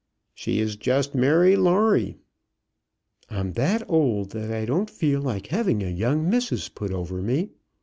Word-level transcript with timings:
"She 0.33 0.57
is 0.59 0.77
just 0.77 1.13
Mary 1.13 1.55
Lawrie." 1.55 2.15
"I'm 3.29 3.53
that 3.53 3.87
old 3.87 4.31
that 4.31 4.49
I 4.51 4.65
don't 4.65 4.89
feel 4.89 5.21
like 5.21 5.45
having 5.53 5.83
a 5.83 5.89
young 5.89 6.27
missus 6.27 6.69
put 6.69 6.91
over 6.91 7.21
me. 7.21 7.51